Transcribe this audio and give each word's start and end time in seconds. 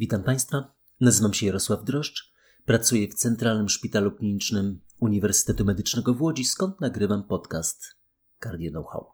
Witam 0.00 0.22
Państwa, 0.22 0.74
nazywam 1.00 1.34
się 1.34 1.46
Jarosław 1.46 1.84
Droszcz, 1.84 2.32
pracuję 2.64 3.08
w 3.08 3.14
Centralnym 3.14 3.68
Szpitalu 3.68 4.12
Klinicznym 4.12 4.80
Uniwersytetu 5.00 5.64
Medycznego 5.64 6.14
w 6.14 6.22
Łodzi, 6.22 6.44
skąd 6.44 6.80
nagrywam 6.80 7.24
podcast 7.24 7.84
Cardio 8.42 8.70
Know-how. 8.70 9.06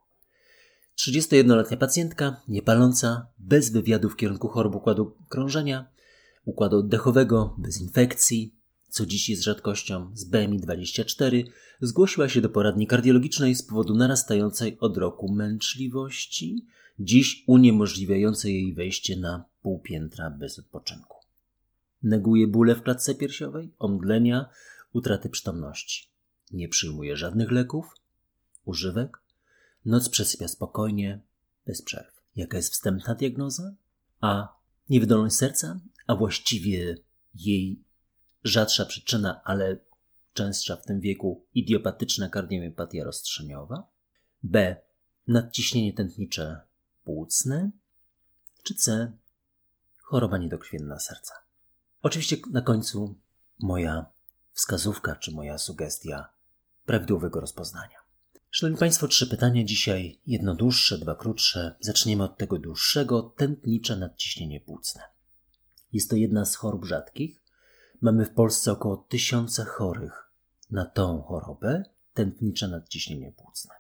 31-letnia 1.01 1.77
pacjentka, 1.77 2.43
niepaląca, 2.49 3.27
bez 3.39 3.71
wywiadu 3.71 4.11
w 4.11 4.17
kierunku 4.17 4.49
chorób 4.49 4.75
układu 4.75 5.17
krążenia, 5.29 5.89
układu 6.45 6.79
oddechowego, 6.79 7.57
bez 7.59 7.81
infekcji, 7.81 8.55
co 8.89 9.07
dziś 9.07 9.29
jest 9.29 9.43
rzadkością, 9.43 10.11
z 10.15 10.25
BMI 10.25 10.61
24, 10.61 11.45
zgłosiła 11.81 12.29
się 12.29 12.41
do 12.41 12.49
poradni 12.49 12.87
kardiologicznej 12.87 13.55
z 13.55 13.63
powodu 13.63 13.95
narastającej 13.95 14.79
od 14.81 14.97
roku 14.97 15.33
męczliwości, 15.33 16.67
dziś 16.99 17.45
uniemożliwiającej 17.47 18.55
jej 18.55 18.75
wejście 18.75 19.17
na 19.17 19.45
pół 19.67 19.79
piętra 19.79 20.31
bez 20.31 20.59
odpoczynku. 20.59 21.17
Neguje 22.03 22.47
bóle 22.47 22.75
w 22.75 22.83
klatce 22.83 23.15
piersiowej, 23.15 23.73
omdlenia, 23.79 24.49
utraty 24.93 25.29
przytomności. 25.29 26.09
Nie 26.53 26.69
przyjmuje 26.69 27.17
żadnych 27.17 27.51
leków, 27.51 27.95
używek. 28.65 29.19
Noc 29.85 30.09
przesypia 30.09 30.49
spokojnie, 30.49 31.21
bez 31.67 31.83
przerw. 31.83 32.21
Jaka 32.37 32.57
jest 32.57 32.73
wstępna 32.73 33.15
diagnoza? 33.15 33.75
A 34.21 34.57
niewydolność 34.89 35.37
serca, 35.37 35.81
a 36.07 36.17
właściwie 36.17 36.97
jej 37.35 37.81
rzadsza 38.45 38.85
przyczyna, 38.85 39.41
ale 39.45 39.77
częstsza 40.33 40.77
w 40.77 40.85
tym 40.85 41.01
wieku 41.01 41.45
idiopatyczna 41.55 42.29
kardiomiopatia 42.29 43.05
rozstrzeniowa. 43.05 43.89
B. 44.43 44.77
Nadciśnienie 45.29 45.93
tętnicze 45.93 46.61
płucne. 47.05 47.71
Czy 48.63 48.75
C 48.75 49.13
choroba 50.07 50.39
niedokrwienna 50.39 50.99
serca. 50.99 51.35
Oczywiście 52.03 52.37
na 52.51 52.61
końcu 52.63 53.19
moja 53.59 54.07
wskazówka 54.53 55.17
czy 55.17 55.33
moja 55.33 55.59
sugestia 55.59 56.29
prawidłowego 56.85 57.41
rozpoznania. 57.41 57.99
Szanowni 58.51 58.79
Państwo, 58.79 59.09
trzy 59.09 59.27
pytania 59.27 59.65
dzisiaj, 59.65 60.21
jedno 60.27 60.55
dłuższe, 60.55 60.99
dwa 60.99 61.15
krótsze. 61.15 61.77
Zaczniemy 61.81 62.25
od 62.25 62.39
tego 62.39 62.59
dłuższego, 62.59 63.23
tętnicze 63.23 63.97
nadciśnienie 63.97 64.61
płucne. 64.61 65.03
Jest 65.93 66.11
to 66.11 66.17
jedna 66.17 66.45
z 66.45 66.57
chorób 66.57 66.85
rzadkich. 66.85 67.43
Mamy 68.01 68.25
w 68.25 68.35
Polsce 68.35 68.73
około 68.73 68.97
tysiąca 68.97 69.65
chorych 69.65 70.33
na 70.71 70.85
tą 70.85 71.23
chorobę, 71.23 71.83
tętnicze 72.15 72.69
nadciśnienie 72.69 73.33
płucne. 73.33 73.75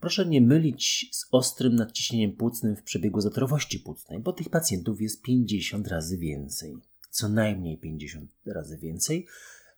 Proszę 0.00 0.26
nie 0.26 0.40
mylić 0.40 1.08
z 1.12 1.26
ostrym 1.30 1.74
nadciśnieniem 1.74 2.32
płucnym 2.32 2.76
w 2.76 2.82
przebiegu 2.82 3.20
zatorowości 3.20 3.80
płucnej, 3.80 4.18
bo 4.18 4.32
tych 4.32 4.48
pacjentów 4.48 5.00
jest 5.00 5.22
50 5.22 5.88
razy 5.88 6.18
więcej. 6.18 6.76
Co 7.10 7.28
najmniej 7.28 7.78
50 7.78 8.30
razy 8.46 8.78
więcej, 8.78 9.26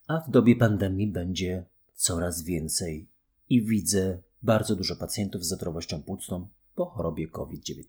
a 0.07 0.21
w 0.21 0.31
dobie 0.31 0.57
pandemii 0.57 1.07
będzie 1.07 1.65
coraz 1.95 2.43
więcej. 2.43 3.09
I 3.49 3.63
widzę 3.63 4.19
bardzo 4.43 4.77
dużo 4.77 4.97
pacjentów 4.97 5.45
z 5.45 5.49
zatorowością 5.49 6.03
płucną 6.03 6.49
po 6.75 6.87
chorobie 6.87 7.29
COVID-19. 7.29 7.85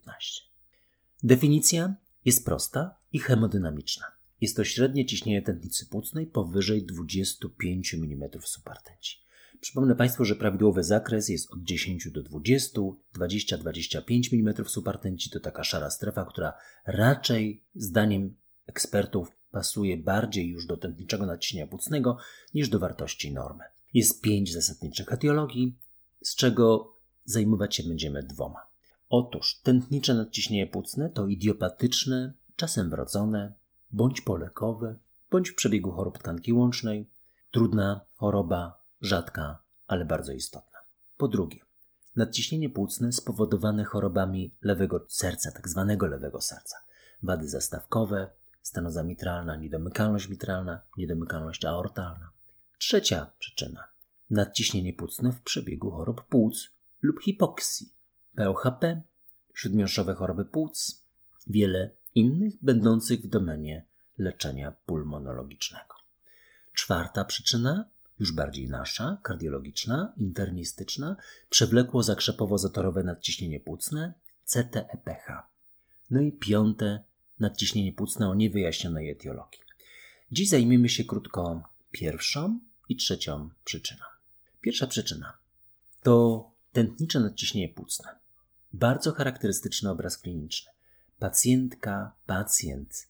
Definicja 1.22 1.94
jest 2.24 2.44
prosta 2.44 2.94
i 3.12 3.18
hemodynamiczna. 3.18 4.06
Jest 4.40 4.56
to 4.56 4.64
średnie 4.64 5.06
ciśnienie 5.06 5.42
tętnicy 5.42 5.86
płucnej 5.86 6.26
powyżej 6.26 6.82
25 6.82 7.94
mm 7.94 8.30
subartenci. 8.42 9.22
Przypomnę 9.62 9.94
Państwu, 9.94 10.24
że 10.24 10.36
prawidłowy 10.36 10.84
zakres 10.84 11.28
jest 11.28 11.52
od 11.52 11.62
10 11.62 12.10
do 12.10 12.22
20, 12.22 12.80
20-25 13.14 14.34
mm 14.34 14.68
subartenci 14.68 15.30
to 15.30 15.40
taka 15.40 15.64
szara 15.64 15.90
strefa, 15.90 16.24
która 16.24 16.52
raczej 16.86 17.64
zdaniem 17.74 18.34
ekspertów 18.66 19.28
pasuje 19.50 19.96
bardziej 19.96 20.48
już 20.48 20.66
do 20.66 20.76
tętniczego 20.76 21.26
nadciśnienia 21.26 21.66
płucnego 21.66 22.16
niż 22.54 22.68
do 22.68 22.78
wartości 22.78 23.32
normy. 23.32 23.64
Jest 23.94 24.20
pięć 24.20 24.52
zasadniczych 24.52 25.12
etiologii, 25.12 25.78
z 26.22 26.34
czego 26.34 26.96
zajmować 27.24 27.76
się 27.76 27.82
będziemy 27.82 28.22
dwoma. 28.22 28.66
Otóż 29.08 29.60
tętnicze 29.62 30.14
nadciśnienie 30.14 30.66
płucne 30.66 31.10
to 31.10 31.26
idiopatyczne, 31.26 32.32
czasem 32.56 32.90
wrodzone, 32.90 33.52
bądź 33.90 34.20
polekowe, 34.20 34.98
bądź 35.30 35.50
w 35.50 35.54
przebiegu 35.54 35.92
chorób 35.92 36.18
tkanki 36.18 36.52
łącznej, 36.52 37.10
trudna 37.50 38.00
choroba 38.14 38.81
rzadka, 39.02 39.62
ale 39.86 40.04
bardzo 40.04 40.32
istotna. 40.32 40.78
Po 41.16 41.28
drugie, 41.28 41.60
nadciśnienie 42.16 42.70
płucne 42.70 43.12
spowodowane 43.12 43.84
chorobami 43.84 44.54
lewego 44.62 45.06
serca, 45.08 45.52
tak 45.52 45.68
zwanego 45.68 46.06
lewego 46.06 46.40
serca. 46.40 46.76
Wady 47.22 47.48
zastawkowe, 47.48 48.30
stenoza 48.62 49.02
mitralna, 49.02 49.56
niedomykalność 49.56 50.28
mitralna, 50.28 50.80
niedomykalność 50.96 51.64
aortalna. 51.64 52.30
Trzecia 52.78 53.30
przyczyna. 53.38 53.84
Nadciśnienie 54.30 54.92
płucne 54.92 55.32
w 55.32 55.42
przebiegu 55.42 55.90
chorób 55.90 56.26
płuc 56.28 56.70
lub 57.02 57.22
hipoksji. 57.22 57.92
POHP, 58.36 59.02
śródmiąższowe 59.54 60.14
choroby 60.14 60.44
płuc, 60.44 61.06
wiele 61.46 61.90
innych 62.14 62.54
będących 62.62 63.20
w 63.20 63.28
domenie 63.28 63.86
leczenia 64.18 64.72
pulmonologicznego. 64.86 65.94
Czwarta 66.72 67.24
przyczyna 67.24 67.91
już 68.22 68.32
bardziej 68.32 68.68
nasza, 68.68 69.18
kardiologiczna, 69.22 70.12
internistyczna, 70.16 71.16
przewlekło 71.50 72.02
zakrzepowo-zatorowe 72.02 73.04
nadciśnienie 73.04 73.60
płucne, 73.60 74.14
CTEPH. 74.44 75.26
No 76.10 76.20
i 76.20 76.32
piąte, 76.32 77.04
nadciśnienie 77.40 77.92
płucne 77.92 78.28
o 78.28 78.34
niewyjaśnionej 78.34 79.10
etiologii. 79.10 79.60
Dziś 80.32 80.48
zajmiemy 80.48 80.88
się 80.88 81.04
krótko 81.04 81.62
pierwszą 81.90 82.60
i 82.88 82.96
trzecią 82.96 83.50
przyczyną. 83.64 84.04
Pierwsza 84.60 84.86
przyczyna 84.86 85.32
to 86.02 86.50
tętnicze 86.72 87.20
nadciśnienie 87.20 87.68
płucne. 87.68 88.08
Bardzo 88.72 89.12
charakterystyczny 89.12 89.90
obraz 89.90 90.18
kliniczny. 90.18 90.70
Pacjentka, 91.18 92.12
pacjent 92.26 93.08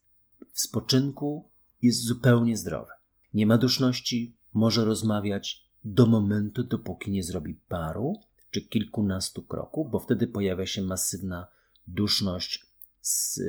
w 0.52 0.60
spoczynku 0.60 1.48
jest 1.82 2.00
zupełnie 2.00 2.56
zdrowy. 2.56 2.92
Nie 3.34 3.46
ma 3.46 3.58
duszności, 3.58 4.34
może 4.54 4.84
rozmawiać 4.84 5.68
do 5.84 6.06
momentu, 6.06 6.64
dopóki 6.64 7.10
nie 7.10 7.22
zrobi 7.22 7.54
paru 7.54 8.20
czy 8.50 8.60
kilkunastu 8.60 9.42
kroków, 9.42 9.90
bo 9.90 9.98
wtedy 9.98 10.26
pojawia 10.26 10.66
się 10.66 10.82
masywna 10.82 11.46
duszność 11.86 12.66
z 13.00 13.40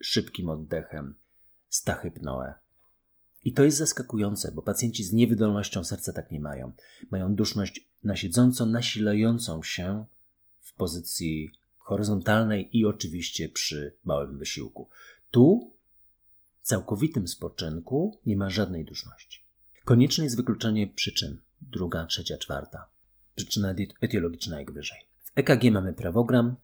szybkim 0.00 0.48
oddechem, 0.48 1.14
stachypnoe. 1.68 2.54
I 3.44 3.52
to 3.52 3.64
jest 3.64 3.78
zaskakujące, 3.78 4.52
bo 4.52 4.62
pacjenci 4.62 5.04
z 5.04 5.12
niewydolnością 5.12 5.84
serca 5.84 6.12
tak 6.12 6.30
nie 6.30 6.40
mają. 6.40 6.72
Mają 7.10 7.34
duszność 7.34 7.88
na 8.04 8.16
siedząco, 8.16 8.66
nasilającą 8.66 9.62
się 9.62 10.04
w 10.60 10.74
pozycji 10.74 11.50
horyzontalnej 11.78 12.78
i 12.78 12.86
oczywiście 12.86 13.48
przy 13.48 13.96
małym 14.04 14.38
wysiłku. 14.38 14.88
Tu, 15.30 15.72
w 16.60 16.66
całkowitym 16.66 17.28
spoczynku, 17.28 18.20
nie 18.26 18.36
ma 18.36 18.50
żadnej 18.50 18.84
duszności. 18.84 19.45
Konieczne 19.86 20.24
jest 20.24 20.36
wykluczenie 20.36 20.86
przyczyn. 20.86 21.38
Druga, 21.60 22.06
trzecia, 22.06 22.38
czwarta. 22.38 22.88
Przyczyna 23.34 23.74
etiologiczna 24.00 24.58
jak 24.58 24.72
wyżej. 24.72 24.98
W 25.24 25.32
EKG 25.34 25.70
mamy 25.72 25.92
prawogram, 25.92 26.56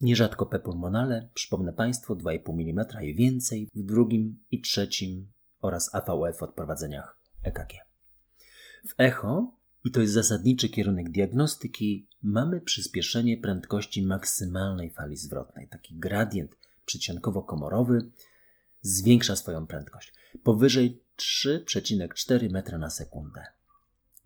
nierzadko 0.00 0.46
P 0.46 0.58
pulmonale, 0.58 1.28
przypomnę 1.34 1.72
Państwu 1.72 2.14
2,5 2.14 2.70
mm 2.70 2.86
i 3.02 3.14
więcej 3.14 3.70
w 3.74 3.82
drugim 3.82 4.44
i 4.50 4.60
trzecim 4.60 5.32
oraz 5.60 5.94
AVF 5.94 6.42
odprowadzeniach 6.42 7.18
EKG. 7.42 7.72
W 8.86 8.94
echo, 8.98 9.52
i 9.84 9.90
to 9.90 10.00
jest 10.00 10.12
zasadniczy 10.12 10.68
kierunek 10.68 11.10
diagnostyki, 11.10 12.08
mamy 12.22 12.60
przyspieszenie 12.60 13.38
prędkości 13.38 14.02
maksymalnej 14.02 14.90
fali 14.90 15.16
zwrotnej. 15.16 15.68
Taki 15.68 15.94
gradient 15.98 16.56
przedsionkowo-komorowy 16.86 18.10
zwiększa 18.80 19.36
swoją 19.36 19.66
prędkość. 19.66 20.12
Powyżej 20.42 21.03
3,4 21.18 22.50
metra 22.50 22.78
na 22.78 22.90
sekundę. 22.90 23.46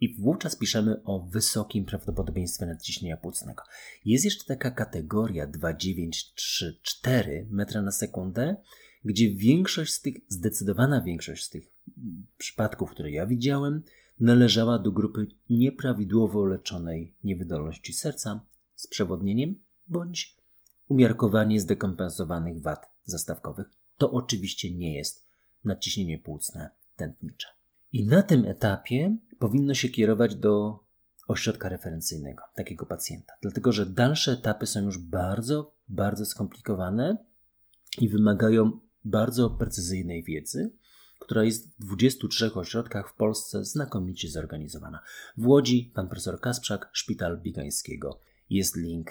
I 0.01 0.15
wówczas 0.15 0.57
piszemy 0.57 1.03
o 1.05 1.21
wysokim 1.21 1.85
prawdopodobieństwie 1.85 2.67
nadciśnienia 2.67 3.17
płucnego. 3.17 3.63
Jest 4.05 4.25
jeszcze 4.25 4.45
taka 4.45 4.71
kategoria 4.71 5.47
2,934 5.47 7.47
metra 7.51 7.83
na 7.83 7.91
sekundę, 7.91 8.57
gdzie 9.05 9.35
większość 9.35 9.93
z 9.93 10.01
tych, 10.01 10.15
zdecydowana 10.29 11.03
większość 11.03 11.45
z 11.45 11.51
tych 11.51 11.73
przypadków, 12.39 12.91
które 12.91 13.11
ja 13.11 13.27
widziałem, 13.27 13.83
należała 14.21 14.79
do 14.79 14.93
grupy 14.93 15.27
nieprawidłowo 15.51 16.45
leczonej 16.45 17.15
niewydolności 17.25 17.93
serca 17.93 18.41
z 18.75 18.87
przewodnieniem 18.87 19.61
bądź 19.89 20.37
umiarkowanie 20.89 21.61
zdekompensowanych 21.61 22.63
wad 22.63 22.93
zastawkowych. 23.05 23.67
To 23.99 24.11
oczywiście 24.11 24.75
nie 24.75 24.95
jest 24.95 25.28
nadciśnienie 25.65 26.19
płucne 26.19 26.71
tętnicze. 26.97 27.49
I 27.93 28.07
na 28.07 28.23
tym 28.23 28.45
etapie 28.45 29.17
powinno 29.39 29.75
się 29.75 29.89
kierować 29.89 30.35
do 30.35 30.85
ośrodka 31.29 31.69
referencyjnego 31.69 32.43
takiego 32.55 32.87
pacjenta, 32.87 33.33
dlatego 33.43 33.73
że 33.73 33.87
dalsze 33.87 34.33
etapy 34.33 34.67
są 34.67 34.83
już 34.83 34.99
bardzo, 34.99 35.75
bardzo 35.89 36.27
skomplikowane 36.27 37.17
i 37.99 38.09
wymagają 38.09 38.81
bardzo 39.05 39.51
precyzyjnej 39.51 40.25
wiedzy, 40.25 40.73
która 41.19 41.45
jest 41.45 41.69
w 41.69 41.85
23 41.85 42.55
ośrodkach 42.55 43.11
w 43.11 43.15
Polsce 43.15 43.65
znakomicie 43.65 44.31
zorganizowana. 44.31 45.03
W 45.37 45.47
Łodzi 45.47 45.93
pan 45.95 46.09
profesor 46.09 46.41
Kasprzak, 46.41 46.91
Szpital 46.93 47.41
Bigańskiego. 47.41 48.21
Jest 48.51 48.77
link 48.77 49.11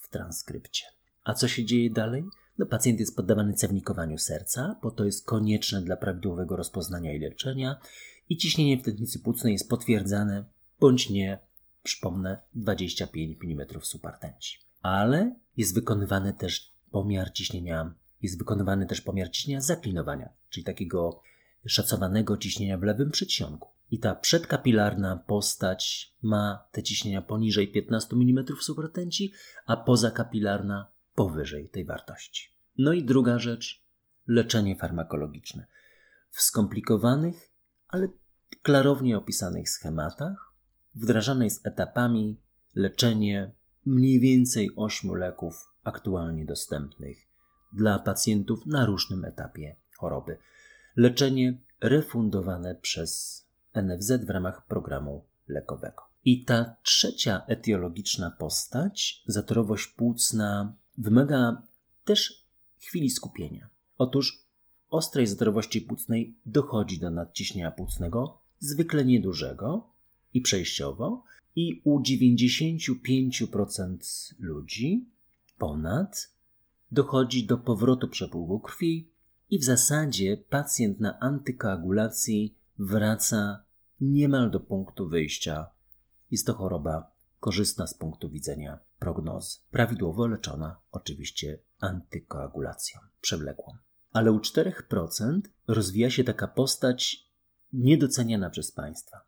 w 0.00 0.08
transkrypcie. 0.08 0.84
A 1.24 1.34
co 1.34 1.48
się 1.48 1.64
dzieje 1.64 1.90
dalej? 1.90 2.24
No, 2.58 2.66
pacjent 2.66 3.00
jest 3.00 3.16
poddawany 3.16 3.54
cewnikowaniu 3.54 4.18
serca, 4.18 4.76
bo 4.82 4.90
to 4.90 5.04
jest 5.04 5.26
konieczne 5.26 5.82
dla 5.82 5.96
prawidłowego 5.96 6.56
rozpoznania 6.56 7.12
i 7.12 7.18
leczenia 7.18 7.80
i 8.28 8.36
ciśnienie 8.36 8.78
w 8.78 8.82
tętnicy 8.82 9.18
płucnej 9.18 9.52
jest 9.52 9.70
potwierdzane 9.70 10.44
bądź 10.80 11.10
nie, 11.10 11.38
przypomnę, 11.82 12.38
25 12.54 13.38
mm 13.44 13.66
supartenci. 13.82 14.58
Ale 14.82 15.34
jest 15.56 15.74
wykonywany 15.74 16.32
też 16.32 16.72
pomiar 16.90 17.32
ciśnienia, 17.32 17.94
jest 18.22 18.38
wykonywany 18.38 18.86
też 18.86 19.00
pomiar 19.00 19.30
ciśnienia 19.30 19.60
zaklinowania, 19.60 20.28
czyli 20.48 20.64
takiego 20.64 21.20
szacowanego 21.66 22.36
ciśnienia 22.36 22.78
w 22.78 22.82
lewym 22.82 23.10
przedsionku. 23.10 23.68
I 23.90 23.98
ta 23.98 24.14
przedkapilarna 24.14 25.16
postać 25.16 26.14
ma 26.22 26.68
te 26.72 26.82
ciśnienia 26.82 27.22
poniżej 27.22 27.68
15 27.68 28.16
mm 28.16 28.44
supratenci, 28.60 29.32
a 29.66 29.76
pozakapilarna 29.76 30.95
powyżej 31.16 31.68
tej 31.68 31.84
wartości. 31.84 32.48
No 32.78 32.92
i 32.92 33.04
druga 33.04 33.38
rzecz, 33.38 33.86
leczenie 34.26 34.76
farmakologiczne. 34.76 35.66
W 36.30 36.42
skomplikowanych, 36.42 37.50
ale 37.88 38.08
klarownie 38.62 39.18
opisanych 39.18 39.70
schematach 39.70 40.52
wdrażane 40.94 41.44
jest 41.44 41.66
etapami 41.66 42.40
leczenie 42.74 43.52
mniej 43.86 44.20
więcej 44.20 44.70
ośmiu 44.76 45.14
leków 45.14 45.54
aktualnie 45.84 46.44
dostępnych 46.44 47.18
dla 47.72 47.98
pacjentów 47.98 48.66
na 48.66 48.86
różnym 48.86 49.24
etapie 49.24 49.76
choroby. 49.98 50.38
Leczenie 50.96 51.60
refundowane 51.80 52.74
przez 52.74 53.42
NFZ 53.74 54.12
w 54.26 54.30
ramach 54.30 54.66
programu 54.66 55.24
lekowego. 55.48 56.02
I 56.24 56.44
ta 56.44 56.76
trzecia 56.82 57.42
etiologiczna 57.46 58.30
postać, 58.30 59.22
zatorowość 59.26 59.86
płucna, 59.86 60.76
wymaga 60.98 61.62
też 62.04 62.46
chwili 62.78 63.10
skupienia. 63.10 63.68
Otóż 63.98 64.46
w 64.88 64.94
ostrej 64.94 65.26
zatorowości 65.26 65.80
płucnej 65.80 66.34
dochodzi 66.46 66.98
do 66.98 67.10
nadciśnienia 67.10 67.70
płucnego, 67.70 68.38
zwykle 68.58 69.04
niedużego 69.04 69.90
i 70.34 70.40
przejściowo, 70.40 71.24
i 71.56 71.80
u 71.84 72.00
95% 72.00 74.34
ludzi 74.38 75.08
ponad 75.58 76.32
dochodzi 76.92 77.46
do 77.46 77.58
powrotu 77.58 78.08
przepływu 78.08 78.60
krwi 78.60 79.10
i 79.50 79.58
w 79.58 79.64
zasadzie 79.64 80.36
pacjent 80.36 81.00
na 81.00 81.20
antykoagulacji 81.20 82.54
wraca 82.78 83.64
niemal 84.00 84.50
do 84.50 84.60
punktu 84.60 85.08
wyjścia. 85.08 85.66
Jest 86.30 86.46
to 86.46 86.54
choroba 86.54 87.15
korzystna 87.46 87.86
z 87.86 87.94
punktu 87.94 88.30
widzenia 88.30 88.78
prognozy. 88.98 89.58
Prawidłowo 89.70 90.26
leczona 90.26 90.80
oczywiście 90.90 91.58
antykoagulacją 91.78 93.00
przewlekłą. 93.20 93.76
Ale 94.12 94.32
u 94.32 94.38
4% 94.38 95.40
rozwija 95.68 96.10
się 96.10 96.24
taka 96.24 96.48
postać 96.48 97.26
niedoceniana 97.72 98.50
przez 98.50 98.72
państwa. 98.72 99.20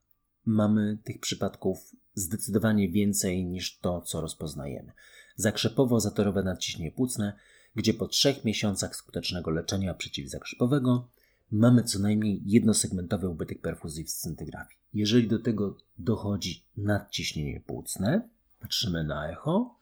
Mamy 0.47 0.99
tych 1.05 1.21
przypadków 1.21 1.79
zdecydowanie 2.15 2.91
więcej 2.91 3.45
niż 3.45 3.79
to, 3.79 4.01
co 4.01 4.21
rozpoznajemy. 4.21 4.93
Zakrzepowo-zatorowe 5.37 6.45
nadciśnienie 6.45 6.93
płucne, 6.93 7.39
gdzie 7.75 7.95
po 7.95 8.09
trzech 8.09 8.45
miesiącach 8.45 8.97
skutecznego 8.97 9.51
leczenia 9.51 9.95
przeciwzakrzepowego 9.95 11.09
mamy 11.51 11.83
co 11.83 11.99
najmniej 11.99 12.43
jednosegmentowy 12.47 13.29
ubytek 13.29 13.61
perfuzji 13.61 14.05
w 14.05 14.11
scintygrafii. 14.11 14.81
Jeżeli 14.95 15.29
do 15.29 15.39
tego 15.39 15.77
dochodzi 15.99 16.65
nadciśnienie 16.77 17.61
płucne, 17.61 18.29
patrzymy 18.61 19.05
na 19.05 19.31
echo, 19.31 19.75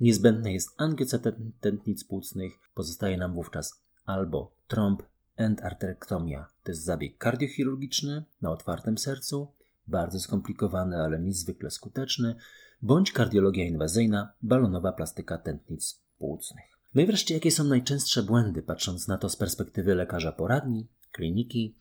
niezbędne 0.00 0.52
jest 0.52 0.74
angiocetet 0.76 1.36
tętnic 1.60 2.04
płucnych, 2.04 2.52
pozostaje 2.74 3.16
nam 3.16 3.34
wówczas 3.34 3.80
albo 4.04 4.52
trąb 4.68 5.02
endarterektomia, 5.36 6.46
to 6.62 6.70
jest 6.70 6.84
zabieg 6.84 7.18
kardiochirurgiczny 7.18 8.24
na 8.42 8.50
otwartym 8.50 8.98
sercu, 8.98 9.48
bardzo 9.86 10.20
skomplikowany, 10.20 10.96
ale 10.96 11.20
niezwykle 11.20 11.70
skuteczny, 11.70 12.34
bądź 12.82 13.12
kardiologia 13.12 13.64
inwazyjna, 13.64 14.32
balonowa 14.42 14.92
plastyka 14.92 15.38
tętnic 15.38 16.00
płucnych. 16.18 16.78
No 16.94 17.02
i 17.02 17.06
wreszcie, 17.06 17.34
jakie 17.34 17.50
są 17.50 17.64
najczęstsze 17.64 18.22
błędy, 18.22 18.62
patrząc 18.62 19.08
na 19.08 19.18
to 19.18 19.28
z 19.28 19.36
perspektywy 19.36 19.94
lekarza 19.94 20.32
poradni, 20.32 20.86
kliniki? 21.12 21.74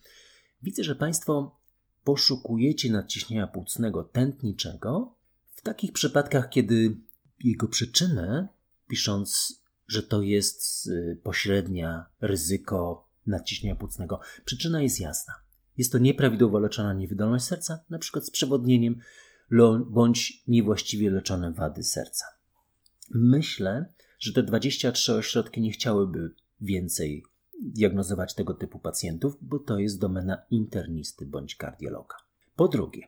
Widzę, 0.64 0.84
że 0.84 0.96
Państwo 0.96 1.60
poszukujecie 2.04 2.92
nadciśnienia 2.92 3.48
płucnego 3.48 4.04
tętniczego 4.04 5.16
w 5.56 5.62
takich 5.62 5.92
przypadkach, 5.92 6.50
kiedy 6.50 6.98
jego 7.44 7.68
przyczynę, 7.68 8.48
pisząc, 8.88 9.62
że 9.88 10.04
to 10.04 10.22
jest 10.22 10.88
y, 10.88 11.20
pośrednia 11.24 12.06
ryzyko 12.22 13.08
nadciśnienia 13.26 13.76
płucnego, 13.76 14.20
przyczyna 14.46 14.82
jest 14.82 15.00
jasna. 15.00 15.34
Jest 15.78 15.92
to 15.92 15.98
nieprawidłowo 15.98 16.60
leczona 16.60 16.94
niewydolność 16.94 17.46
serca, 17.46 17.80
np. 17.90 18.22
z 18.22 18.32
przewodnieniem 18.32 19.00
bądź 19.90 20.44
niewłaściwie 20.48 21.12
leczone 21.12 21.52
wady 21.52 21.84
serca. 21.84 22.26
Myślę, 23.10 23.94
że 24.20 24.34
te 24.34 24.44
23 24.44 25.14
ośrodki 25.14 25.62
nie 25.62 25.72
chciałyby 25.72 26.34
więcej 26.62 27.26
diagnozować 27.62 28.36
tego 28.36 28.54
typu 28.54 28.80
pacjentów, 28.80 29.38
bo 29.42 29.60
to 29.60 29.80
jest 29.80 30.00
domena 30.00 30.42
internisty 30.50 31.26
bądź 31.26 31.56
kardiologa. 31.56 32.16
Po 32.56 32.68
drugie, 32.68 33.08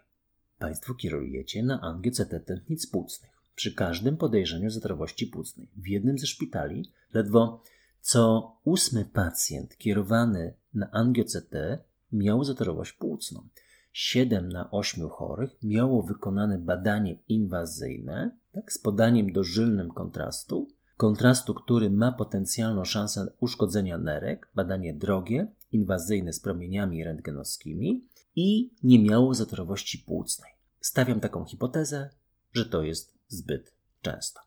Państwo 0.60 0.94
kierujecie 0.94 1.64
na 1.64 1.82
angiocetet 1.82 2.46
tętnic 2.46 2.88
płucnych 2.88 3.32
przy 3.56 3.74
każdym 3.74 4.18
podejrzeniu 4.18 4.70
zatorowości 4.70 5.28
płucnej. 5.28 5.68
W 5.76 5.88
jednym 5.88 6.18
ze 6.18 6.28
szpitali 6.28 6.92
ledwo 7.14 7.64
co 8.02 8.52
ósmy 8.64 9.06
pacjent 9.06 9.78
kierowany 9.78 10.54
na 10.74 10.92
angio-CT 10.92 11.78
miał 12.12 12.44
zatorowość 12.44 12.92
płucną. 12.92 13.48
7 13.94 14.50
na 14.50 14.72
8 14.72 15.10
chorych 15.10 15.58
miało 15.64 16.04
wykonane 16.04 16.58
badanie 16.58 17.16
inwazyjne 17.28 18.38
tak, 18.52 18.74
z 18.74 18.78
podaniem 18.78 19.32
dożylnym 19.32 19.92
kontrastu, 19.92 20.68
kontrastu, 21.00 21.54
który 21.54 21.90
ma 21.90 22.12
potencjalną 22.12 22.86
szansę 22.86 23.32
uszkodzenia 23.40 23.98
nerek, 23.98 24.50
badanie 24.56 24.94
drogie, 24.94 25.48
inwazyjne 25.72 26.34
z 26.34 26.40
promieniami 26.40 27.04
rentgenowskimi 27.04 28.08
i 28.36 28.72
nie 28.84 29.04
miało 29.04 29.34
zatorowości 29.34 29.98
płucnej. 29.98 30.52
Stawiam 30.80 31.20
taką 31.20 31.46
hipotezę, 31.46 32.10
że 32.54 32.66
to 32.66 32.84
jest 32.84 33.18
zbyt 33.28 33.74
często. 34.02 34.40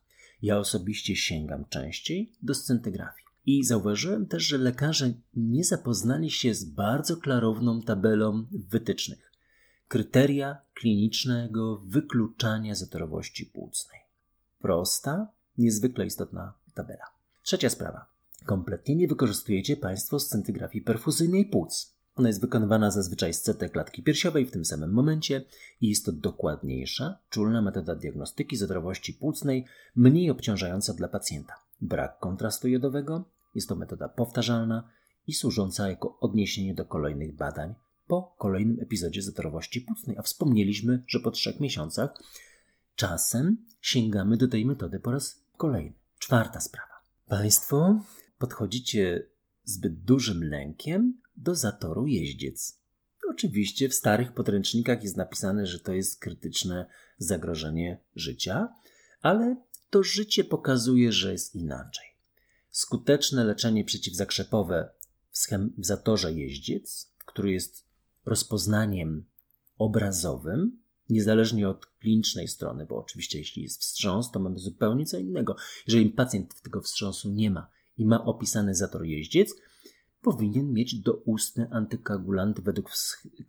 Ja 0.42 0.58
osobiście 0.58 1.16
sięgam 1.16 1.64
częściej 1.64 2.32
do 2.42 2.54
scintygrafii. 2.54 3.26
I 3.46 3.64
zauważyłem 3.64 4.26
też, 4.26 4.42
że 4.42 4.58
lekarze 4.58 5.12
nie 5.34 5.64
zapoznali 5.64 6.30
się 6.30 6.54
z 6.54 6.64
bardzo 6.64 7.16
klarowną 7.16 7.82
tabelą 7.82 8.46
wytycznych. 8.52 9.32
Kryteria 9.88 10.56
klinicznego 10.74 11.82
wykluczania 11.86 12.74
zatorowości 12.74 13.46
płucnej. 13.46 14.00
Prosta, 14.58 15.28
niezwykle 15.58 16.06
istotna 16.06 16.52
tabela. 16.74 17.04
Trzecia 17.42 17.70
sprawa. 17.70 18.06
Kompletnie 18.46 18.96
nie 18.96 19.08
wykorzystujecie 19.08 19.76
Państwo 19.76 20.20
scintygrafii 20.20 20.84
perfuzyjnej 20.84 21.46
płuc. 21.46 21.92
Ona 22.16 22.28
jest 22.28 22.40
wykonywana 22.40 22.90
zazwyczaj 22.90 23.34
z 23.34 23.42
CT 23.42 23.70
klatki 23.72 24.02
piersiowej 24.02 24.46
w 24.46 24.50
tym 24.50 24.64
samym 24.64 24.92
momencie 24.92 25.44
i 25.80 25.88
jest 25.88 26.06
to 26.06 26.12
dokładniejsza, 26.12 27.18
czulna 27.30 27.62
metoda 27.62 27.94
diagnostyki 27.94 28.56
zatorowości 28.56 29.14
płucnej, 29.14 29.66
mniej 29.96 30.30
obciążająca 30.30 30.94
dla 30.94 31.08
pacjenta. 31.08 31.54
Brak 31.80 32.18
kontrastu 32.18 32.68
jodowego 32.68 33.24
jest 33.54 33.68
to 33.68 33.76
metoda 33.76 34.08
powtarzalna 34.08 34.88
i 35.26 35.34
służąca 35.34 35.88
jako 35.88 36.18
odniesienie 36.20 36.74
do 36.74 36.84
kolejnych 36.84 37.36
badań 37.36 37.74
po 38.06 38.34
kolejnym 38.38 38.80
epizodzie 38.80 39.22
zatorowości 39.22 39.80
płucnej, 39.80 40.16
a 40.18 40.22
wspomnieliśmy, 40.22 41.02
że 41.06 41.20
po 41.20 41.30
trzech 41.30 41.60
miesiącach 41.60 42.22
czasem 42.96 43.56
sięgamy 43.80 44.36
do 44.36 44.48
tej 44.48 44.66
metody 44.66 45.00
po 45.00 45.10
raz 45.10 45.41
kolejny. 45.62 45.92
Czwarta 46.18 46.60
sprawa. 46.60 47.00
Państwo 47.28 48.04
podchodzicie 48.38 49.28
zbyt 49.64 50.02
dużym 50.04 50.44
lękiem 50.44 51.20
do 51.36 51.54
zatoru 51.54 52.06
jeździec. 52.06 52.80
Oczywiście 53.30 53.88
w 53.88 53.94
starych 53.94 54.32
podręcznikach 54.32 55.02
jest 55.02 55.16
napisane, 55.16 55.66
że 55.66 55.80
to 55.80 55.92
jest 55.92 56.20
krytyczne 56.20 56.86
zagrożenie 57.18 58.00
życia, 58.16 58.74
ale 59.20 59.56
to 59.90 60.02
życie 60.02 60.44
pokazuje, 60.44 61.12
że 61.12 61.32
jest 61.32 61.54
inaczej. 61.54 62.06
Skuteczne 62.70 63.44
leczenie 63.44 63.84
przeciwzakrzepowe 63.84 64.90
w, 65.30 65.46
zatorze 65.86 66.32
jeździec, 66.32 67.12
który 67.26 67.52
jest 67.52 67.84
rozpoznaniem 68.24 69.24
obrazowym, 69.78 70.81
niezależnie 71.12 71.68
od 71.68 71.86
klinicznej 71.86 72.48
strony, 72.48 72.86
bo 72.86 72.98
oczywiście 72.98 73.38
jeśli 73.38 73.62
jest 73.62 73.80
wstrząs, 73.80 74.30
to 74.30 74.40
mamy 74.40 74.58
zupełnie 74.58 75.06
co 75.06 75.18
innego. 75.18 75.56
Jeżeli 75.86 76.10
pacjent 76.10 76.62
tego 76.62 76.80
wstrząsu 76.80 77.32
nie 77.32 77.50
ma 77.50 77.70
i 77.98 78.06
ma 78.06 78.24
opisany 78.24 78.74
zator 78.74 79.04
jeździec, 79.04 79.54
powinien 80.22 80.72
mieć 80.72 81.00
doustny 81.00 81.70
antykoagulant 81.70 82.60
według 82.60 82.90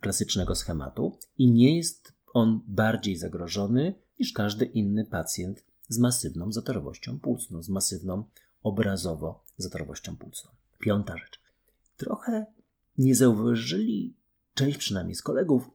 klasycznego 0.00 0.54
schematu 0.54 1.18
i 1.38 1.50
nie 1.50 1.76
jest 1.76 2.12
on 2.32 2.60
bardziej 2.66 3.16
zagrożony 3.16 3.94
niż 4.20 4.32
każdy 4.32 4.64
inny 4.64 5.04
pacjent 5.04 5.64
z 5.88 5.98
masywną 5.98 6.52
zatorowością 6.52 7.20
płucną, 7.20 7.62
z 7.62 7.68
masywną 7.68 8.24
obrazowo 8.62 9.44
zatorowością 9.56 10.16
płucną. 10.16 10.50
Piąta 10.78 11.16
rzecz. 11.16 11.40
Trochę 11.96 12.46
nie 12.98 13.14
zauważyli, 13.14 14.16
część 14.54 14.78
przynajmniej 14.78 15.14
z 15.14 15.22
kolegów, 15.22 15.70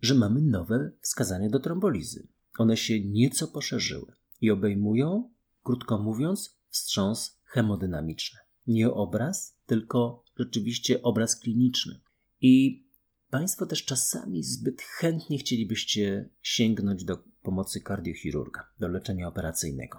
że 0.00 0.14
mamy 0.14 0.42
nowe 0.42 0.92
wskazania 1.00 1.48
do 1.48 1.60
trombolizy. 1.60 2.28
One 2.58 2.76
się 2.76 3.00
nieco 3.00 3.48
poszerzyły 3.48 4.12
i 4.40 4.50
obejmują, 4.50 5.30
krótko 5.62 5.98
mówiąc, 5.98 6.58
wstrząs 6.68 7.40
hemodynamiczny. 7.44 8.38
Nie 8.66 8.90
obraz, 8.90 9.58
tylko 9.66 10.24
rzeczywiście 10.38 11.02
obraz 11.02 11.36
kliniczny. 11.36 12.00
I 12.40 12.86
Państwo 13.30 13.66
też 13.66 13.84
czasami 13.84 14.42
zbyt 14.42 14.82
chętnie 14.82 15.38
chcielibyście 15.38 16.30
sięgnąć 16.42 17.04
do 17.04 17.24
pomocy 17.42 17.80
kardiochirurga, 17.80 18.70
do 18.78 18.88
leczenia 18.88 19.28
operacyjnego. 19.28 19.98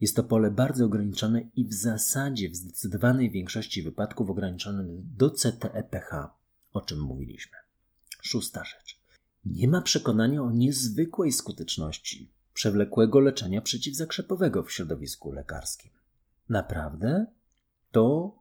Jest 0.00 0.16
to 0.16 0.24
pole 0.24 0.50
bardzo 0.50 0.84
ograniczone 0.84 1.50
i 1.54 1.64
w 1.64 1.74
zasadzie 1.74 2.50
w 2.50 2.56
zdecydowanej 2.56 3.30
większości 3.30 3.82
wypadków 3.82 4.30
ograniczone 4.30 4.84
do 4.88 5.30
CTEPH, 5.30 6.10
o 6.72 6.80
czym 6.80 7.00
mówiliśmy. 7.00 7.56
Szósta 8.22 8.64
rzecz. 8.64 8.97
Nie 9.44 9.68
ma 9.68 9.82
przekonania 9.82 10.42
o 10.42 10.50
niezwykłej 10.50 11.32
skuteczności 11.32 12.32
przewlekłego 12.58 13.20
leczenia 13.20 13.60
przeciwzakrzepowego 13.60 14.62
w 14.62 14.72
środowisku 14.72 15.32
lekarskim. 15.32 15.90
Naprawdę 16.48 17.26
to 17.90 18.36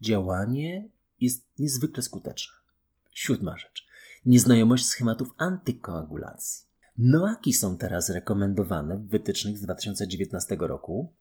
działanie 0.00 0.88
jest 1.20 1.46
niezwykle 1.58 2.02
skuteczne. 2.02 2.54
Siódma 3.12 3.56
rzecz. 3.56 3.86
Nieznajomość 4.26 4.86
schematów 4.86 5.34
antykoagulacji. 5.36 6.66
Noaki 6.98 7.52
są 7.52 7.76
teraz 7.76 8.10
rekomendowane 8.10 8.98
w 8.98 9.08
wytycznych 9.08 9.58
z 9.58 9.62
2019 9.62 10.56
roku. 10.60 11.12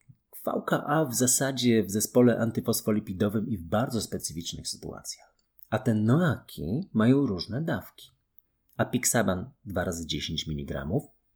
VKA 0.45 1.05
w 1.05 1.15
zasadzie 1.15 1.83
w 1.83 1.91
zespole 1.91 2.39
antyfosfolipidowym 2.39 3.47
i 3.47 3.57
w 3.57 3.63
bardzo 3.63 4.01
specyficznych 4.01 4.67
sytuacjach. 4.67 5.35
A 5.69 5.79
te 5.79 5.93
noaki 5.93 6.89
mają 6.93 7.25
różne 7.25 7.61
dawki. 7.61 8.11
Apixaban 8.79 9.51
2 9.65 9.83
razy 9.83 10.05
10 10.05 10.47
mg 10.47 10.87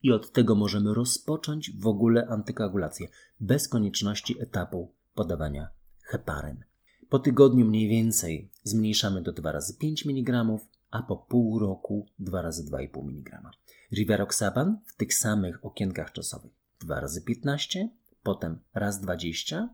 i 0.03 0.11
od 0.11 0.31
tego 0.31 0.55
możemy 0.55 0.93
rozpocząć 0.93 1.71
w 1.77 1.87
ogóle 1.87 2.27
antykoagulację 2.27 3.07
bez 3.39 3.67
konieczności 3.67 4.41
etapu 4.41 4.93
podawania 5.13 5.67
heparyn. 6.01 6.63
Po 7.09 7.19
tygodniu 7.19 7.65
mniej 7.65 7.87
więcej 7.87 8.51
zmniejszamy 8.63 9.21
do 9.21 9.31
2 9.31 9.51
razy 9.51 9.77
5 9.77 10.05
mg, 10.05 10.45
a 10.91 11.03
po 11.03 11.17
pół 11.17 11.59
roku 11.59 12.07
2 12.19 12.41
razy 12.41 12.63
2,5 12.71 13.09
mg. 13.09 13.51
Rivaroxaban 13.91 14.79
w 14.85 14.95
tych 14.95 15.13
samych 15.13 15.65
okienkach 15.65 16.11
czasowych 16.11 16.51
2 16.79 16.99
razy 16.99 17.21
15, 17.21 17.89
potem 18.23 18.59
raz 18.73 19.01
20, 19.01 19.69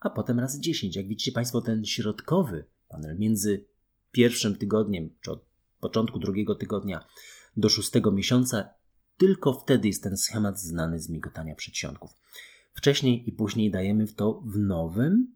a 0.00 0.10
potem 0.10 0.40
raz 0.40 0.60
10. 0.60 0.96
Jak 0.96 1.08
widzicie 1.08 1.32
Państwo, 1.32 1.60
ten 1.60 1.84
środkowy 1.84 2.64
panel 2.88 3.18
między 3.18 3.64
pierwszym 4.12 4.56
tygodniem, 4.56 5.10
czy 5.20 5.32
od 5.32 5.49
początku 5.80 6.18
drugiego 6.18 6.54
tygodnia 6.54 7.04
do 7.56 7.68
szóstego 7.68 8.12
miesiąca, 8.12 8.68
tylko 9.16 9.52
wtedy 9.52 9.88
jest 9.88 10.02
ten 10.02 10.16
schemat 10.16 10.60
znany 10.60 11.00
z 11.00 11.08
migotania 11.08 11.54
przedsionków. 11.54 12.10
Wcześniej 12.74 13.28
i 13.28 13.32
później 13.32 13.70
dajemy 13.70 14.06
w 14.06 14.14
to 14.14 14.42
w 14.46 14.58
nowym, 14.58 15.32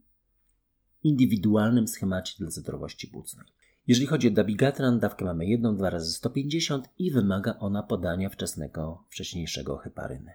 indywidualnym 1.02 1.88
schemacie 1.88 2.34
dla 2.38 2.50
zdrowości 2.50 3.08
płucnej. 3.08 3.46
Jeżeli 3.86 4.06
chodzi 4.06 4.28
o 4.28 4.30
dabigatran, 4.30 4.98
dawkę 4.98 5.24
mamy 5.24 5.46
1, 5.46 5.76
2 5.76 5.90
razy 5.90 6.12
150 6.12 6.88
i 6.98 7.10
wymaga 7.10 7.56
ona 7.58 7.82
podania 7.82 8.28
wczesnego, 8.28 9.04
wcześniejszego 9.08 9.76
heparyny. 9.76 10.32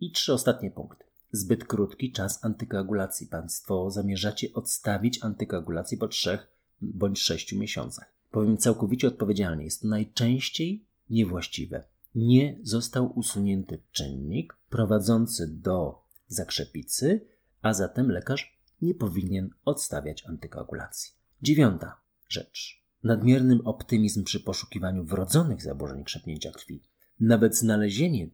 I 0.00 0.12
trzy 0.12 0.32
ostatnie 0.32 0.70
punkty. 0.70 1.04
Zbyt 1.32 1.64
krótki 1.64 2.12
czas 2.12 2.44
antykoagulacji. 2.44 3.26
Państwo 3.26 3.90
zamierzacie 3.90 4.48
odstawić 4.54 5.24
antykoagulację 5.24 5.98
po 5.98 6.08
3 6.08 6.38
bądź 6.80 7.20
6 7.20 7.52
miesiącach. 7.52 8.17
Powiem 8.30 8.56
całkowicie 8.56 9.08
odpowiedzialnie, 9.08 9.64
jest 9.64 9.82
to 9.82 9.88
najczęściej 9.88 10.86
niewłaściwe. 11.10 11.84
Nie 12.14 12.58
został 12.62 13.18
usunięty 13.18 13.82
czynnik 13.92 14.56
prowadzący 14.70 15.48
do 15.48 16.02
zakrzepicy, 16.26 17.26
a 17.62 17.74
zatem 17.74 18.10
lekarz 18.10 18.58
nie 18.82 18.94
powinien 18.94 19.50
odstawiać 19.64 20.26
antykoagulacji. 20.26 21.12
Dziewiąta 21.42 22.00
rzecz. 22.28 22.84
Nadmiernym 23.02 23.60
optymizm 23.66 24.24
przy 24.24 24.40
poszukiwaniu 24.40 25.04
wrodzonych 25.04 25.62
zaburzeń 25.62 26.04
krzepnięcia 26.04 26.50
krwi. 26.50 26.82
Nawet 27.20 27.56
znalezienie 27.56 28.30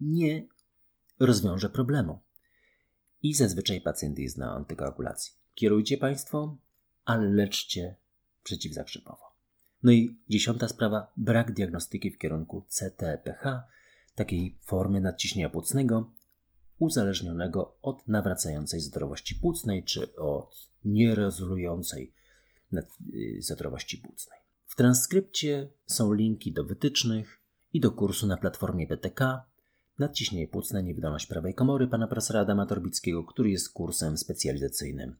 nie 0.00 0.46
rozwiąże 1.20 1.70
problemu. 1.70 2.18
I 3.22 3.34
zazwyczaj 3.34 3.80
pacjent 3.80 4.18
jest 4.18 4.38
na 4.38 4.52
antykoagulacji. 4.52 5.32
Kierujcie 5.54 5.98
Państwo, 5.98 6.56
ale 7.04 7.28
leczcie 7.28 7.96
przeciwzakrzepowo. 8.42 9.25
No 9.86 9.92
i 9.92 10.16
dziesiąta 10.28 10.68
sprawa, 10.68 11.12
brak 11.16 11.52
diagnostyki 11.52 12.10
w 12.10 12.18
kierunku 12.18 12.64
CTPH, 12.68 13.62
takiej 14.14 14.58
formy 14.62 15.00
nadciśnienia 15.00 15.50
płucnego, 15.50 16.12
uzależnionego 16.78 17.76
od 17.82 18.08
nawracającej 18.08 18.80
zdrowości 18.80 19.34
płucnej 19.34 19.84
czy 19.84 20.16
od 20.16 20.70
nierezolującej 20.84 22.14
y, 23.14 23.38
zdrowości 23.40 23.98
płucnej. 23.98 24.38
W 24.66 24.76
transkrypcie 24.76 25.68
są 25.86 26.12
linki 26.12 26.52
do 26.52 26.64
wytycznych 26.64 27.40
i 27.72 27.80
do 27.80 27.90
kursu 27.90 28.26
na 28.26 28.36
platformie 28.36 28.86
BTK 28.86 29.44
Nadciśnienie 29.98 30.48
płucne, 30.48 30.82
niewydolność 30.82 31.26
prawej 31.26 31.54
komory 31.54 31.88
pana 31.88 32.06
profesora 32.06 32.40
Adama 32.40 32.66
Torbickiego, 32.66 33.24
który 33.24 33.50
jest 33.50 33.72
kursem 33.72 34.18
specjalizacyjnym 34.18 35.16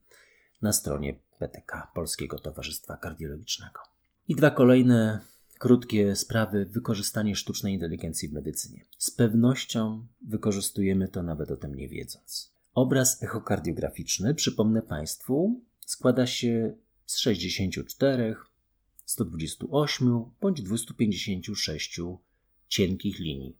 na 0.61 0.73
stronie 0.73 1.19
PTK 1.39 1.91
Polskiego 1.95 2.39
Towarzystwa 2.39 2.97
Kardiologicznego. 2.97 3.96
I 4.29 4.35
dwa 4.35 4.51
kolejne 4.51 5.19
krótkie 5.59 6.15
sprawy 6.15 6.65
wykorzystanie 6.65 7.35
sztucznej 7.35 7.73
inteligencji 7.73 8.29
w 8.29 8.33
medycynie. 8.33 8.85
Z 8.97 9.11
pewnością 9.11 10.07
wykorzystujemy 10.21 11.07
to 11.07 11.23
nawet 11.23 11.51
o 11.51 11.57
tym 11.57 11.75
nie 11.75 11.89
wiedząc. 11.89 12.53
Obraz 12.73 13.23
echokardiograficzny, 13.23 14.35
przypomnę 14.35 14.81
Państwu, 14.81 15.61
składa 15.85 16.27
się 16.27 16.75
z 17.05 17.17
64, 17.17 18.35
128 19.05 20.25
bądź 20.41 20.61
256 20.61 21.99
cienkich 22.67 23.19
linii. 23.19 23.57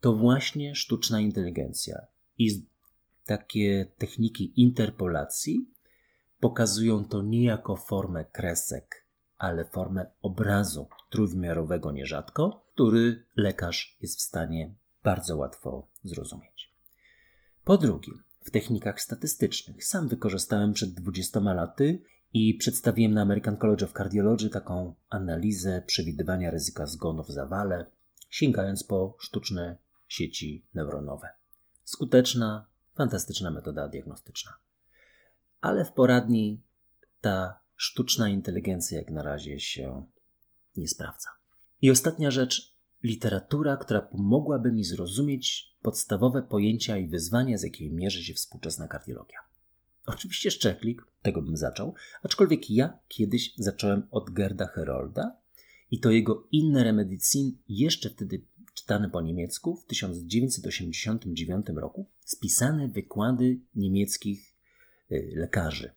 To 0.00 0.16
właśnie 0.16 0.74
sztuczna 0.74 1.20
inteligencja 1.20 2.06
i 2.38 2.66
takie 3.26 3.86
techniki 3.98 4.60
interpolacji 4.60 5.70
pokazują 6.40 7.04
to 7.04 7.22
nie 7.22 7.44
jako 7.44 7.76
formę 7.76 8.24
kresek, 8.24 9.05
ale 9.38 9.64
formę 9.64 10.06
obrazu 10.22 10.88
trójwymiarowego 11.10 11.92
nierzadko, 11.92 12.66
który 12.74 13.24
lekarz 13.36 13.96
jest 14.00 14.18
w 14.18 14.22
stanie 14.22 14.74
bardzo 15.04 15.36
łatwo 15.36 15.88
zrozumieć. 16.04 16.74
Po 17.64 17.78
drugie, 17.78 18.12
w 18.40 18.50
technikach 18.50 19.00
statystycznych 19.00 19.84
sam 19.84 20.08
wykorzystałem 20.08 20.72
przed 20.72 20.90
20 20.90 21.40
laty 21.40 22.02
i 22.32 22.54
przedstawiłem 22.54 23.14
na 23.14 23.22
American 23.22 23.56
College 23.56 23.84
of 23.84 23.92
Cardiology 23.92 24.50
taką 24.50 24.94
analizę 25.08 25.82
przewidywania 25.86 26.50
ryzyka 26.50 26.86
zgonu 26.86 27.24
w 27.24 27.30
zawale, 27.30 27.86
sięgając 28.30 28.84
po 28.84 29.16
sztuczne 29.18 29.76
sieci 30.08 30.66
neuronowe. 30.74 31.28
Skuteczna, 31.84 32.66
fantastyczna 32.94 33.50
metoda 33.50 33.88
diagnostyczna 33.88 34.52
ale 35.60 35.84
w 35.84 35.92
poradni 35.92 36.62
ta 37.20 37.60
sztuczna 37.76 38.28
inteligencja 38.28 38.98
jak 38.98 39.10
na 39.10 39.22
razie 39.22 39.60
się 39.60 40.06
nie 40.76 40.88
sprawdza. 40.88 41.28
I 41.82 41.90
ostatnia 41.90 42.30
rzecz, 42.30 42.76
literatura, 43.02 43.76
która 43.76 44.02
pomogłaby 44.02 44.72
mi 44.72 44.84
zrozumieć 44.84 45.76
podstawowe 45.82 46.42
pojęcia 46.42 46.98
i 46.98 47.08
wyzwania, 47.08 47.58
z 47.58 47.62
jakimi 47.62 47.94
mierzy 47.94 48.24
się 48.24 48.34
współczesna 48.34 48.88
kardiologia. 48.88 49.38
Oczywiście 50.06 50.50
Szczeklik, 50.50 51.02
tego 51.22 51.42
bym 51.42 51.56
zaczął, 51.56 51.94
aczkolwiek 52.22 52.70
ja 52.70 52.98
kiedyś 53.08 53.54
zacząłem 53.56 54.08
od 54.10 54.30
Gerda 54.30 54.66
Herolda 54.66 55.36
i 55.90 56.00
to 56.00 56.10
jego 56.10 56.48
Innere 56.52 56.92
Medizin, 56.92 57.58
jeszcze 57.68 58.10
wtedy 58.10 58.42
czytane 58.74 59.10
po 59.10 59.20
niemiecku 59.20 59.76
w 59.76 59.84
1989 59.84 61.66
roku, 61.76 62.06
spisane 62.24 62.88
wykłady 62.88 63.60
niemieckich 63.74 64.56
Y, 65.10 65.32
lekarzy. 65.36 65.90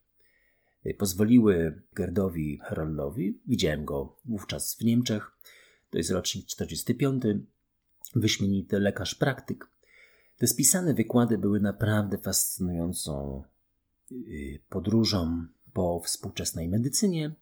Y, 0.86 0.93
pozwoliły 0.93 1.81
Gerdowi 1.93 2.59
Heroldowi, 2.63 3.41
widziałem 3.48 3.86
go 3.86 4.17
wówczas 4.25 4.75
w 4.75 4.83
Niemczech, 4.83 5.31
to 5.89 5.98
jest 5.98 6.12
rocznik 6.12 6.45
45, 6.45 7.24
wyśmienity 8.15 8.79
lekarz 8.79 9.15
praktyk. 9.15 9.67
Te 10.38 10.48
spisane 10.48 10.93
wykłady 10.93 11.38
były 11.38 11.59
naprawdę 11.59 12.17
fascynującą 12.17 13.43
y, 14.12 14.59
podróżą 14.69 15.48
po 15.74 16.00
współczesnej 16.00 16.69
medycynie. 16.69 17.36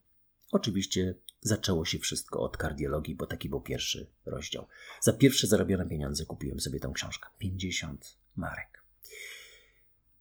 Oczywiście 0.51 1.15
zaczęło 1.41 1.85
się 1.85 1.99
wszystko 1.99 2.41
od 2.41 2.57
kardiologii, 2.57 3.15
bo 3.15 3.27
taki 3.27 3.49
był 3.49 3.61
pierwszy 3.61 4.07
rozdział. 4.25 4.67
Za 5.01 5.13
pierwsze 5.13 5.47
zarobione 5.47 5.87
pieniądze 5.89 6.25
kupiłem 6.25 6.59
sobie 6.59 6.79
tą 6.79 6.93
książkę. 6.93 7.29
50 7.37 8.17
marek. 8.35 8.83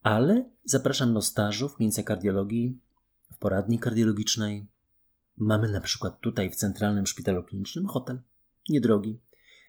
Ale 0.02 0.50
zapraszam 0.64 1.14
do 1.14 1.22
stażu 1.22 1.68
w 1.68 1.76
klinice 1.76 2.02
kardiologii, 2.02 2.80
w 3.36 3.38
poradni 3.38 3.78
kardiologicznej. 3.78 4.66
Mamy 5.36 5.68
na 5.68 5.80
przykład 5.80 6.20
tutaj 6.20 6.50
w 6.50 6.56
Centralnym 6.56 7.06
Szpitalu 7.06 7.42
Klinicznym 7.42 7.86
hotel, 7.86 8.20
niedrogi, 8.68 9.20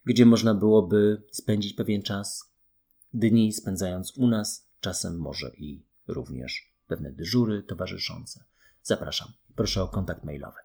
gdzie 0.05 0.25
można 0.25 0.53
byłoby 0.53 1.23
spędzić 1.31 1.73
pewien 1.73 2.01
czas, 2.01 2.53
dni 3.13 3.53
spędzając 3.53 4.17
u 4.17 4.27
nas, 4.27 4.69
czasem 4.79 5.19
może 5.19 5.51
i 5.57 5.85
również 6.07 6.73
pewne 6.87 7.11
dyżury 7.11 7.63
towarzyszące. 7.63 8.43
Zapraszam. 8.83 9.27
Proszę 9.55 9.83
o 9.83 9.87
kontakt 9.87 10.23
mailowy. 10.23 10.59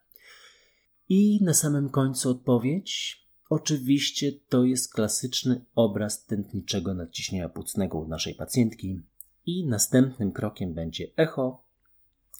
I 1.08 1.44
na 1.44 1.54
samym 1.54 1.88
końcu 1.88 2.30
odpowiedź. 2.30 3.22
Oczywiście 3.50 4.32
to 4.48 4.64
jest 4.64 4.92
klasyczny 4.92 5.64
obraz 5.74 6.26
tętniczego 6.26 6.94
nadciśnienia 6.94 7.48
płucnego 7.48 7.98
u 7.98 8.08
naszej 8.08 8.34
pacjentki 8.34 9.02
i 9.46 9.66
następnym 9.66 10.32
krokiem 10.32 10.74
będzie 10.74 11.06
echo 11.16 11.61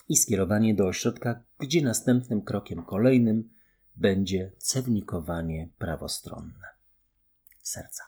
i 0.09 0.17
skierowanie 0.17 0.75
do 0.75 0.87
ośrodka, 0.87 1.43
gdzie 1.59 1.83
następnym 1.83 2.43
krokiem 2.43 2.85
kolejnym 2.85 3.51
będzie 3.97 4.53
cewnikowanie 4.59 5.69
prawostronne 5.79 6.69
serca. 7.63 8.03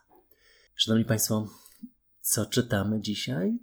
Szanowni 0.75 1.05
Państwo, 1.05 1.49
co 2.21 2.47
czytamy 2.47 3.01
dzisiaj? 3.01 3.59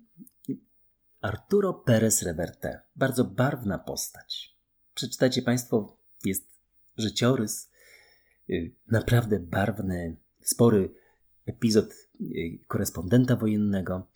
Arturo 1.21 1.73
Perez 1.73 2.21
Reverte. 2.21 2.81
Bardzo 2.95 3.23
barwna 3.23 3.79
postać. 3.79 4.57
Przeczytajcie 4.93 5.41
Państwo, 5.41 5.97
jest 6.25 6.47
życiorys, 6.97 7.69
y, 8.49 8.75
naprawdę 8.87 9.39
barwny, 9.39 10.17
spory 10.41 10.93
epizod 11.45 11.93
y, 12.21 12.59
korespondenta 12.67 13.35
wojennego. 13.35 14.07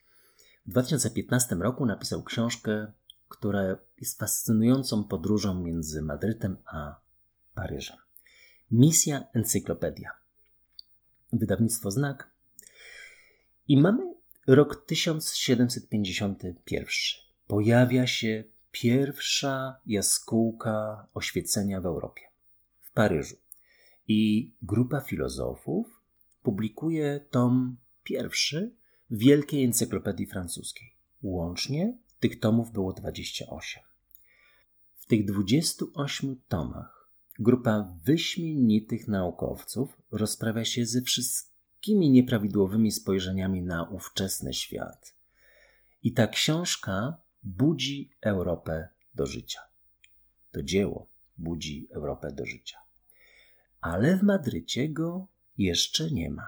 W 0.65 0.69
2015 0.69 1.55
roku 1.55 1.85
napisał 1.85 2.23
książkę, 2.23 2.91
która 3.29 3.77
jest 3.97 4.19
fascynującą 4.19 5.03
podróżą 5.03 5.63
między 5.63 6.01
Madrytem 6.01 6.57
a 6.65 6.99
Paryżem. 7.55 7.97
Misja 8.71 9.27
Encyklopedia. 9.33 10.11
Wydawnictwo 11.33 11.91
Znak. 11.91 12.29
I 13.67 13.77
mamy 13.77 14.13
rok 14.47 14.85
1751. 14.85 16.85
Pojawia 17.47 18.07
się 18.07 18.43
pierwsza 18.71 19.79
jaskółka 19.85 21.07
oświecenia 21.13 21.81
w 21.81 21.85
Europie, 21.85 22.21
w 22.81 22.91
Paryżu. 22.91 23.35
I 24.07 24.51
grupa 24.61 25.01
filozofów 25.01 26.01
publikuje 26.43 27.19
tom 27.31 27.77
pierwszy 28.03 28.75
Wielkiej 29.11 29.63
Encyklopedii 29.63 30.25
Francuskiej. 30.25 30.93
Łącznie 31.23 31.97
tych 32.25 32.39
tomów 32.39 32.71
było 32.71 32.93
28. 32.93 33.83
W 34.95 35.05
tych 35.05 35.25
28 35.25 36.41
tomach 36.47 37.09
grupa 37.39 37.93
wyśmienitych 38.03 39.07
naukowców 39.07 40.01
rozprawia 40.11 40.65
się 40.65 40.85
ze 40.85 41.01
wszystkimi 41.01 42.09
nieprawidłowymi 42.09 42.91
spojrzeniami 42.91 43.61
na 43.61 43.83
ówczesny 43.83 44.53
świat. 44.53 45.15
I 46.03 46.13
ta 46.13 46.27
książka 46.27 47.17
budzi 47.43 48.11
Europę 48.21 48.89
do 49.15 49.25
życia. 49.25 49.59
To 50.51 50.63
dzieło 50.63 51.09
budzi 51.37 51.87
Europę 51.91 52.31
do 52.31 52.45
życia. 52.45 52.77
Ale 53.81 54.17
w 54.17 54.23
Madrycie 54.23 54.89
go 54.89 55.27
jeszcze 55.57 56.11
nie 56.11 56.29
ma. 56.29 56.47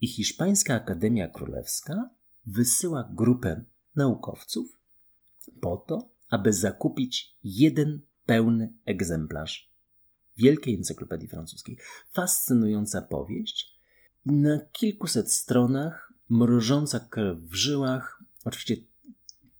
I 0.00 0.08
Hiszpańska 0.08 0.74
Akademia 0.74 1.28
Królewska 1.28 2.10
wysyła 2.46 3.10
grupę 3.14 3.64
naukowców 3.96 4.77
po 5.60 5.76
to, 5.76 6.10
aby 6.28 6.52
zakupić 6.52 7.36
jeden 7.44 8.00
pełny 8.26 8.72
egzemplarz 8.84 9.68
Wielkiej 10.36 10.74
Encyklopedii 10.74 11.28
Francuskiej. 11.28 11.78
Fascynująca 12.12 13.02
powieść. 13.02 13.78
Na 14.26 14.60
kilkuset 14.72 15.32
stronach, 15.32 16.12
mrożąca 16.28 17.00
krew 17.00 17.38
w 17.38 17.54
żyłach. 17.54 18.22
Oczywiście 18.44 18.76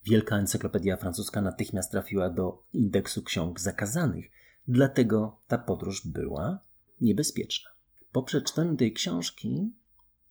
Wielka 0.05 0.37
Encyklopedia 0.37 0.97
Francuska 0.97 1.43
natychmiast 1.43 1.91
trafiła 1.91 2.31
do 2.31 2.63
indeksu 2.73 3.23
ksiąg 3.23 3.61
zakazanych, 3.61 4.31
dlatego 4.69 5.41
ta 5.47 5.59
podróż 5.59 6.07
była 6.07 6.61
niebezpieczna. 7.01 7.71
Po 8.13 8.23
przeczytaniu 8.23 8.77
tej 8.77 8.93
książki 8.93 9.73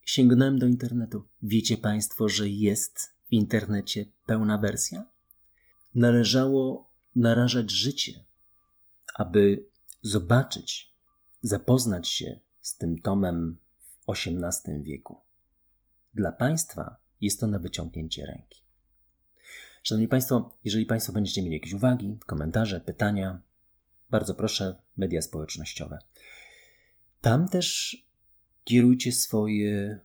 sięgnąłem 0.04 0.58
do 0.58 0.66
internetu. 0.66 1.24
Wiecie 1.42 1.76
Państwo, 1.76 2.28
że 2.28 2.48
jest 2.48 2.98
w 3.28 3.32
internecie 3.32 4.04
pełna 4.26 4.58
wersja? 4.58 5.04
Należało 5.94 6.90
narażać 7.16 7.70
życie, 7.70 8.24
aby 9.14 9.66
zobaczyć, 10.02 10.94
zapoznać 11.42 12.08
się 12.08 12.40
z 12.60 12.76
tym 12.76 12.98
tomem 12.98 13.58
w 13.78 14.12
XVIII 14.12 14.82
wieku. 14.82 15.20
Dla 16.14 16.32
Państwa 16.32 16.96
jest 17.20 17.40
to 17.40 17.46
na 17.46 17.58
wyciągnięcie 17.58 18.26
ręki. 18.26 18.62
Szanowni 19.82 20.08
Państwo, 20.08 20.58
jeżeli 20.64 20.86
Państwo 20.86 21.12
będziecie 21.12 21.42
mieli 21.42 21.54
jakieś 21.54 21.72
uwagi, 21.72 22.18
komentarze, 22.26 22.80
pytania, 22.80 23.42
bardzo 24.10 24.34
proszę, 24.34 24.82
media 24.96 25.22
społecznościowe. 25.22 25.98
Tam 27.20 27.48
też 27.48 27.96
kierujcie 28.64 29.12
swoje 29.12 30.00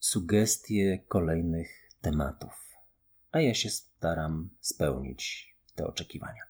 sugestie 0.00 1.04
kolejnych 1.08 1.90
tematów, 2.00 2.64
a 3.32 3.40
ja 3.40 3.54
się 3.54 3.70
staram 4.04 4.50
spełnić 4.60 5.54
te 5.74 5.86
oczekiwania. 5.86 6.42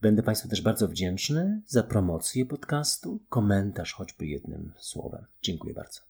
Będę 0.00 0.22
Państwu 0.22 0.48
też 0.48 0.62
bardzo 0.62 0.88
wdzięczny 0.88 1.62
za 1.66 1.82
promocję 1.82 2.46
podcastu, 2.46 3.20
komentarz 3.28 3.92
choćby 3.92 4.26
jednym 4.26 4.72
słowem. 4.78 5.26
Dziękuję 5.42 5.74
bardzo. 5.74 6.00